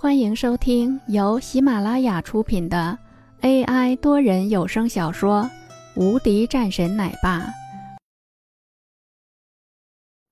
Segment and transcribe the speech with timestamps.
[0.00, 2.96] 欢迎收听由喜马拉雅出品的
[3.40, 5.42] AI 多人有声小说
[6.00, 7.40] 《无敌战神奶爸》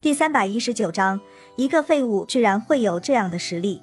[0.00, 1.20] 第三百一十九章：
[1.56, 3.82] 一个废物居然会有这样的实力。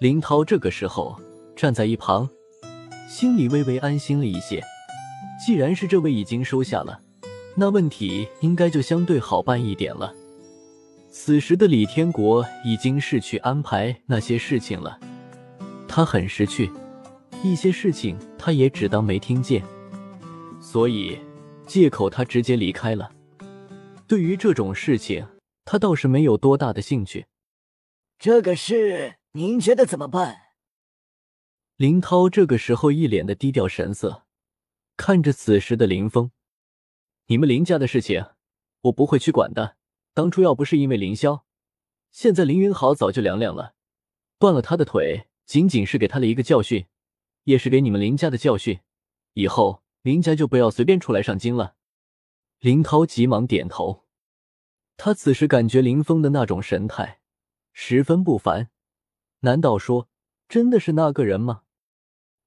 [0.00, 1.18] 林涛这个时候
[1.56, 2.28] 站在一旁，
[3.08, 4.62] 心里微微安心了一些。
[5.42, 7.00] 既然是这位已经收下了，
[7.54, 10.12] 那问题应该就相对好办一点了。
[11.10, 14.98] 此时的李天国已经是去安排那些事情了，
[15.96, 16.70] 他很识趣，
[17.42, 19.64] 一些事情他也只当没听见，
[20.60, 21.18] 所以
[21.66, 23.10] 借口他直接离开了。
[24.06, 25.26] 对于这种事情，
[25.64, 27.28] 他倒是没有多大的兴趣。
[28.18, 30.36] 这个事您觉得怎么办？
[31.78, 34.24] 林涛这个时候一脸的低调神色，
[34.98, 36.30] 看着此时的林峰
[37.28, 38.22] ：“你们林家的事情，
[38.82, 39.78] 我不会去管的。”
[40.12, 41.44] 当初要不是因为林霄，
[42.12, 43.72] 现在林云豪早就凉凉了。
[44.38, 46.86] 断了他的腿，仅仅是给他了一个教训，
[47.44, 48.80] 也是给你们林家的教训。
[49.34, 51.76] 以后林家就不要随便出来上京了。
[52.58, 54.04] 林涛急忙点头。
[54.96, 57.20] 他此时感觉林峰的那种神态
[57.72, 58.70] 十分不凡。
[59.40, 60.08] 难道说
[60.48, 61.62] 真的是那个人吗？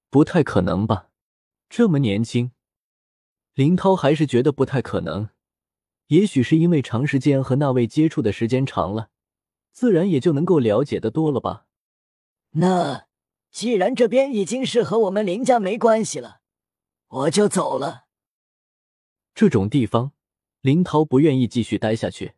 [0.10, 1.10] 不太可能吧，
[1.70, 2.52] 这么年轻。
[3.54, 5.30] 林涛还是觉得不太可能。
[6.08, 9.12] 也许是因为长时间和那位接触的时间长了，
[9.72, 11.68] 自然也就能够了解的多了吧。
[12.60, 13.08] 那
[13.52, 16.42] 既然这边已经是和我们林家没关系了，
[17.08, 18.08] 我就走了。
[19.34, 20.12] 这种地方，
[20.60, 22.34] 林涛不愿意继续待下去。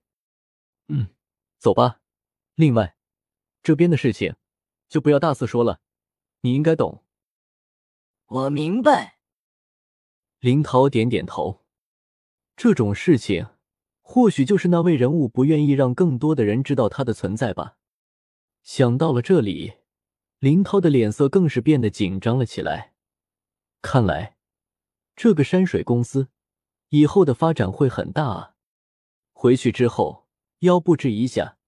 [0.89, 1.07] 嗯，
[1.57, 2.01] 走吧。
[2.53, 2.95] 另外，
[3.63, 4.35] 这边的事情
[4.87, 5.81] 就不要大肆说了，
[6.41, 7.03] 你应该懂。
[8.27, 9.17] 我明白。
[10.39, 11.65] 林涛点点头。
[12.55, 13.47] 这种事情。
[14.03, 17.77] 或许就是那位人物不愿意让更多的人知道他的存在吧。
[18.61, 19.75] 想到了这里，
[20.41, 22.95] 林涛的脸色更是变得紧张了起来。
[23.83, 24.37] 看来，
[25.15, 26.29] 这个山水公司
[26.89, 28.55] 以后的发展会很大啊！
[29.33, 30.27] 回去之后
[30.61, 31.59] 要布置一下，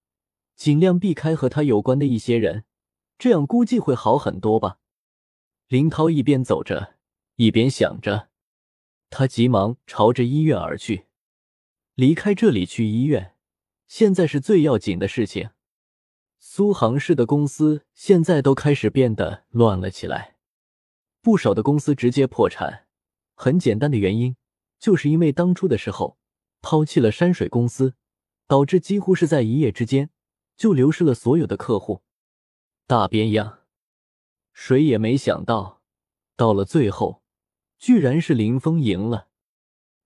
[0.56, 2.64] 尽量避开和他有关的一些人，
[3.16, 4.80] 这样估计会好很多吧。
[5.68, 6.96] 林涛一边走着，
[7.36, 8.28] 一边想着，
[9.08, 11.06] 他急忙朝着医院而去。
[11.94, 13.36] 离开这里去医院，
[13.86, 15.50] 现在是最要紧的事情。
[16.46, 20.36] 苏杭市的公司现在都开始变得乱了起来，
[21.22, 22.86] 不少的公司直接破产。
[23.34, 24.36] 很简单的原因，
[24.78, 26.18] 就是因为当初的时候
[26.60, 27.94] 抛弃了山水公司，
[28.46, 30.10] 导致几乎是在一夜之间
[30.54, 32.02] 就流失了所有的客户。
[32.86, 33.60] 大边样，
[34.52, 35.80] 谁也没想到，
[36.36, 37.22] 到了最后，
[37.78, 39.28] 居然是林峰赢了，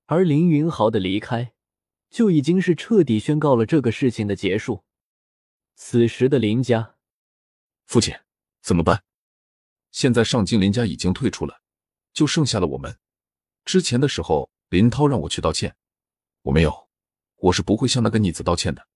[0.06, 1.53] 而林云豪的离开。
[2.09, 4.84] 就已经是彻底宣告了这个事情的结束。
[5.81, 6.97] 此时的林家，
[7.87, 8.12] 父亲
[8.61, 9.05] 怎么办？
[9.93, 11.62] 现在上京林家已经退出了，
[12.12, 12.99] 就剩下了我们。
[13.65, 15.77] 之前的时候，林涛让我去道歉，
[16.43, 16.89] 我没有，
[17.37, 18.89] 我是不会向那个逆子道歉的。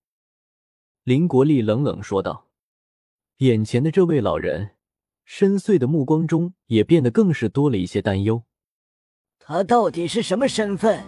[1.03, 2.49] 林国立冷冷说道。
[3.37, 4.75] 眼前的这位老人，
[5.23, 8.43] 深邃的目光中也变得更是多了一些担忧。
[9.39, 11.01] 他到底是什么身份？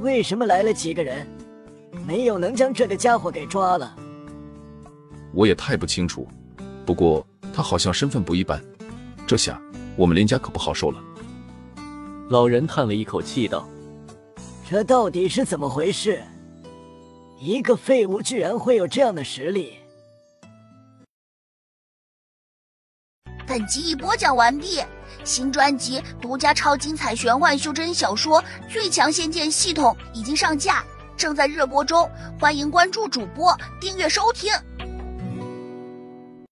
[0.00, 1.28] 为什么来了几个人，
[2.06, 3.94] 没有能将这个家伙给抓了？
[5.34, 6.26] 我也太不清楚。
[6.86, 8.62] 不过他好像身份不一般，
[9.26, 9.60] 这下
[9.96, 11.00] 我们林家可不好受了。
[12.30, 13.68] 老人叹了一口气道
[14.68, 16.22] ：“这到底是怎么回事？
[17.40, 19.74] 一个废物居然会有这样的实力？”
[23.46, 24.80] 本集已播讲完毕。
[25.22, 30.84] 新专辑独家超精彩玄幻修真小说《最强仙剑系统》已经上架，
[31.16, 34.52] 正在热播中，欢迎关注主播，订阅收听。